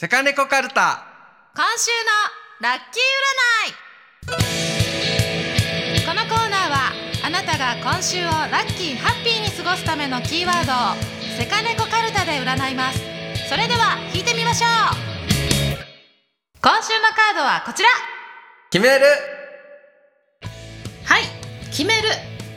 [0.00, 1.04] セカネコカルタ。
[1.54, 1.90] 今週
[2.62, 3.02] のラッキー
[4.32, 4.40] 占
[6.00, 6.06] い。
[6.06, 6.90] このコーナーは
[7.22, 10.76] あなたが今週をラッキーハッピーに過ごすためのキーワードを
[11.36, 13.00] セカネコカルタで占います。
[13.50, 14.70] それでは引いてみましょう。
[16.62, 17.90] 今週のカードはこちら。
[18.70, 19.04] 決める。
[21.04, 21.24] はい。
[21.70, 22.08] 決める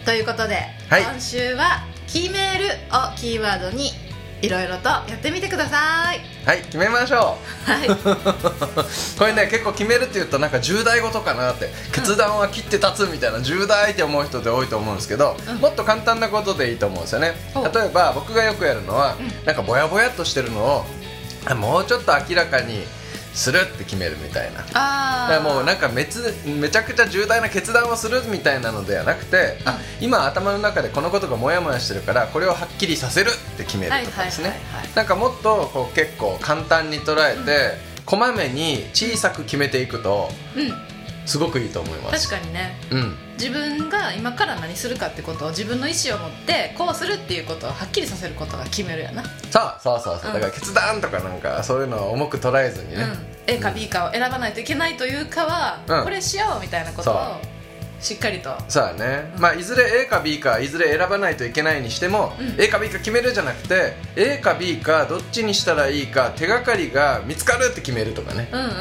[0.05, 1.04] ということで、はい。
[1.04, 3.91] 今週は決めるをキーワードに
[4.44, 6.20] いろいろとやってみてください。
[6.46, 7.96] はい決めましょはい、う
[9.18, 15.56] これね結構決めるって言うとなんか重大事かなって決断は切って立つみたいな重大って思う人って多いと思うんですけど、うん。
[15.60, 17.36] もっと簡単なことでいいと思うんですよね。
[17.74, 19.15] 例えば僕がよくやるのは、
[19.46, 20.86] なんかぼやぼやっとしてるのを
[21.46, 22.84] あもうちょっと明らかに
[23.33, 24.61] するって決めるみたいな。
[24.73, 34.50] あだからもうなんかめつめちゃくちゃ重大な決断をするみたいなのではなくて、あ今頭の中でこのことがモヤモヤしてるからこれをはっきりさせるって決めるとかですね。
[34.50, 40.92] はいはいはいはいなんかもっとこう結構簡単に捉えて、こまめに小さく決めていくとうん
[41.25, 42.30] すごくいいと思います。
[42.30, 42.78] 確かにね。
[42.92, 43.17] うん。
[43.34, 50.33] 自分が今から何するかってことを自分の意思を持ってこうするっていうことをはっきりさせることが決めるやな、さあそうそうそう、うん。
[50.36, 53.17] だから決断とかなんかそういうのを重く捉えずにね、うん、
[53.48, 56.03] A か B かを選ばないといけないというかは、うん。
[56.03, 57.42] これしようみたいなことを
[58.00, 58.55] しっかりと。
[58.67, 62.61] そうだね、まあいずれ A か B かいずれ選ばないといけないにしても、うん。
[62.61, 68.73] A か B か決めるじゃなくて A か B かどっちにしたらいいか手がかりが見つかるって決めるとかね、うんうんうん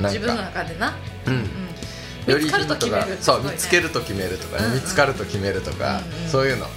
[0.00, 0.94] うん、自分の中でな、
[1.26, 1.34] うん。
[1.34, 6.68] うん、見つかると決めるよりヒントがそう、見つけると決めるとかね、見つかると決めるとか、そういうの、う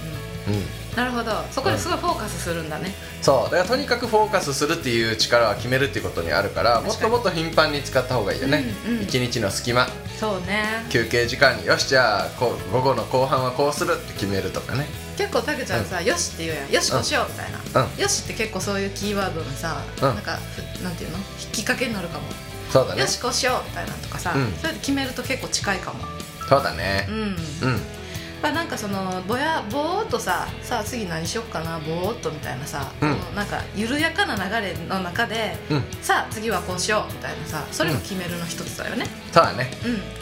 [0.48, 0.54] うん。
[0.56, 0.62] ん
[0.96, 1.30] なるほど。
[1.52, 3.50] そこですごいフォーカスするんだね、そう。
[3.50, 9.86] だからとにかくフォーカスするっていう力は決めるっていうことにあるからもっともっと頻繁に使った方がいいよね、うんうん一日の隙間。
[10.18, 10.84] そうね。
[10.90, 14.86] 休憩時間によしじゃあこう午後の後半はこうするって決めるとかね。
[15.16, 16.70] 結構たけちゃんさ、よしって言うやん。
[16.72, 18.00] よしこうしようみたいな、うん。
[18.02, 20.02] よしって結構そういうキーワードにさ、うん。
[20.02, 21.18] なんかふなんていうの？
[21.18, 22.24] 引きかけになるかも、
[22.70, 23.00] そうだね。
[23.00, 24.52] よしこうしようみたいなのとかさ、うん。
[24.54, 26.04] それで決めると結構近いかも。
[26.48, 27.06] そうだね。
[27.08, 27.14] うん。
[27.16, 27.36] うん。
[28.42, 33.16] まあ、なんかそのぼやぼーっとささあ次何しよっかなぼーっとみたいなさ、うん。
[33.16, 35.84] このなんか緩やかな流れの中で、うん。
[36.00, 39.06] さあ次はこうしようみたいなさそれも決めるの一つだよね。
[39.32, 39.70] そうだね。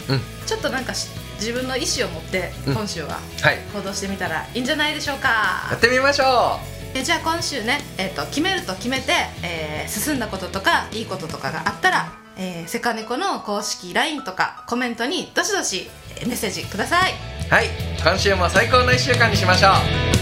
[0.09, 0.22] うん、うん。
[0.47, 2.75] ちょっとなんかし自分の意思を持ってうん。
[2.75, 3.59] 今週ははい。
[3.75, 6.59] 行動してみたらいいんじゃないでしょうやかっ、てみましょ
[6.96, 9.12] えじゃあ今週ね、えー、と決めると決めて、
[9.42, 17.12] えー進んだこととかいいこととかがあったら、えーセカネコの公式 LINE とかコメントにどしどしえーメッセージください。
[17.50, 17.66] はい。
[18.02, 19.68] 今週も最高の1週間にしましょ
[20.12, 20.16] う。